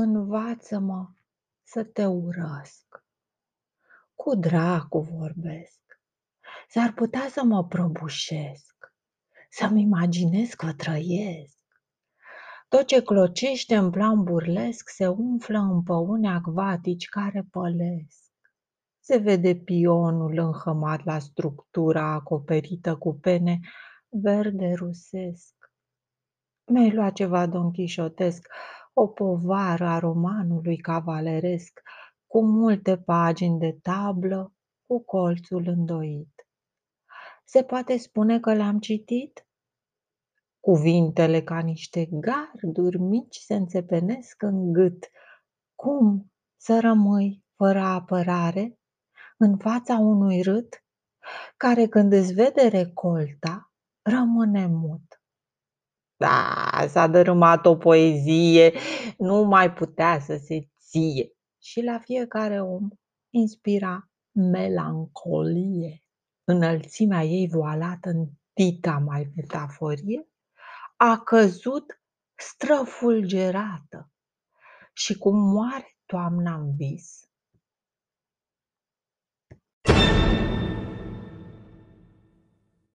[0.00, 1.08] Învață-mă
[1.62, 3.04] să te urăsc.
[4.14, 5.80] Cu dracu vorbesc.
[6.68, 8.92] S-ar putea să mă prăbușesc,
[9.50, 11.64] să-mi imaginez că trăiesc.
[12.68, 18.32] Tot ce clocește în plan burlesc se umflă în păuni acvatici care pălesc.
[19.00, 23.60] Se vede pionul înhămat la structura acoperită cu pene
[24.08, 25.54] verde rusesc.
[26.66, 28.48] Mi-ai luat ceva donchișotesc,
[29.00, 31.80] o povară a romanului cavaleresc,
[32.26, 34.52] cu multe pagini de tablă,
[34.86, 36.46] cu colțul îndoit.
[37.44, 39.46] Se poate spune că le-am citit?
[40.60, 45.10] Cuvintele ca niște garduri mici se înțepenesc în gât.
[45.74, 48.78] Cum să rămâi fără apărare
[49.36, 50.84] în fața unui rât
[51.56, 55.17] care când îți vede recolta rămâne mut?
[56.20, 58.72] Da, s-a dărâmat o poezie,
[59.18, 61.32] nu mai putea să se ție
[61.62, 62.88] și la fiecare om
[63.30, 66.02] inspira melancolie.
[66.44, 70.28] Înălțimea ei voalată în dita mai metaforie
[70.96, 72.00] a căzut
[72.34, 74.10] străfulgerată
[74.92, 77.28] și cum moare toamna în vis,